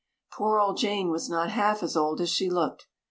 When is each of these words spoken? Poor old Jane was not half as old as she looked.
Poor 0.33 0.59
old 0.59 0.77
Jane 0.77 1.11
was 1.11 1.29
not 1.29 1.51
half 1.51 1.83
as 1.83 1.95
old 1.95 2.21
as 2.21 2.29
she 2.31 2.49
looked. 2.49 2.87